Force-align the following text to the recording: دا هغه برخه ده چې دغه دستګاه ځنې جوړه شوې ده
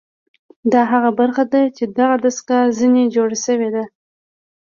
دا 0.71 0.81
هغه 0.91 1.09
برخه 1.19 1.43
ده 1.53 1.61
چې 1.77 1.83
دغه 1.99 2.15
دستګاه 2.23 2.73
ځنې 2.79 3.03
جوړه 3.15 3.37
شوې 3.45 3.69
ده 3.75 3.83